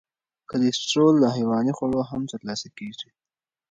کلسترول 0.49 1.15
له 1.23 1.29
حیواني 1.35 1.73
خوړو 1.77 2.01
هم 2.09 2.21
تر 2.31 2.39
لاسه 2.47 2.67
کېږي. 2.77 3.09